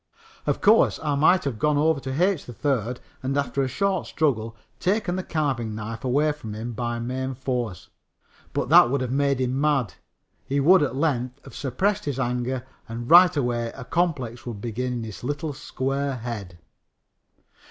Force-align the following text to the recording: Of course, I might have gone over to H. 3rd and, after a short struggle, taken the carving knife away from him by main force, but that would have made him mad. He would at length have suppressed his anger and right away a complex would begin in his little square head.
Of 0.47 0.61
course, 0.61 0.99
I 1.03 1.13
might 1.13 1.43
have 1.43 1.59
gone 1.59 1.77
over 1.77 1.99
to 1.99 2.09
H. 2.09 2.47
3rd 2.47 2.97
and, 3.21 3.37
after 3.37 3.61
a 3.61 3.67
short 3.67 4.07
struggle, 4.07 4.55
taken 4.79 5.15
the 5.15 5.21
carving 5.21 5.75
knife 5.75 6.03
away 6.03 6.31
from 6.31 6.55
him 6.55 6.71
by 6.73 6.97
main 6.97 7.35
force, 7.35 7.89
but 8.51 8.69
that 8.69 8.89
would 8.89 9.01
have 9.01 9.11
made 9.11 9.39
him 9.39 9.61
mad. 9.61 9.93
He 10.43 10.59
would 10.59 10.81
at 10.81 10.95
length 10.95 11.39
have 11.43 11.55
suppressed 11.55 12.05
his 12.05 12.19
anger 12.19 12.65
and 12.89 13.11
right 13.11 13.37
away 13.37 13.71
a 13.75 13.85
complex 13.85 14.43
would 14.47 14.59
begin 14.59 14.91
in 14.93 15.03
his 15.03 15.23
little 15.23 15.53
square 15.53 16.15
head. 16.15 16.57